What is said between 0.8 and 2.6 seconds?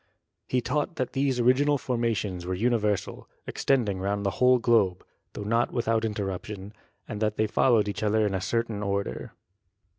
that these original formations were